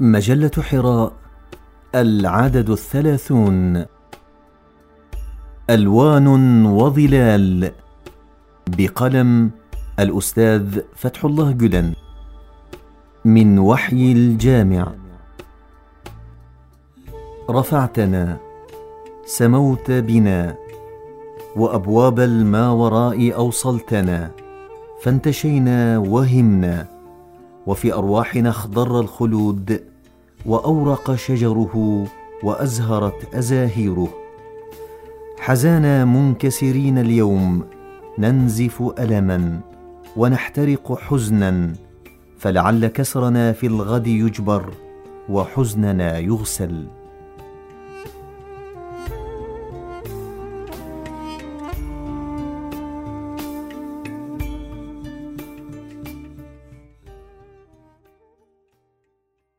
مجلة 0.00 0.50
حراء 0.58 1.12
العدد 1.94 2.70
الثلاثون. 2.70 3.84
ألوان 5.70 6.66
وظلال. 6.66 7.72
بقلم 8.78 9.50
الأستاذ 10.00 10.80
فتح 10.96 11.24
الله 11.24 11.52
جدن. 11.52 11.92
من 13.24 13.58
وحي 13.58 14.12
الجامع. 14.12 14.92
رفعتنا. 17.50 18.36
سموت 19.26 19.90
بنا. 19.90 20.56
وأبواب 21.56 22.20
الماوراء 22.20 23.34
أوصلتنا. 23.34 24.30
فانتشينا 25.02 25.98
وهمنا. 25.98 26.91
وفي 27.66 27.92
أرواحنا 27.94 28.48
اخضر 28.50 29.00
الخلود 29.00 29.80
وأورق 30.46 31.14
شجره 31.14 32.06
وأزهرت 32.42 33.34
أزاهيره. 33.34 34.08
حزانا 35.38 36.04
منكسرين 36.04 36.98
اليوم 36.98 37.64
ننزف 38.18 38.82
ألما 38.98 39.60
ونحترق 40.16 40.98
حزنا 40.98 41.72
فلعل 42.38 42.86
كسرنا 42.86 43.52
في 43.52 43.66
الغد 43.66 44.06
يجبر 44.06 44.70
وحزننا 45.28 46.18
يغسل. 46.18 46.86